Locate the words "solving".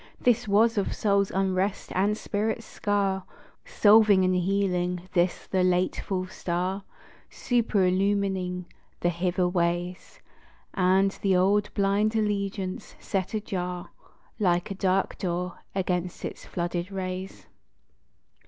3.65-4.25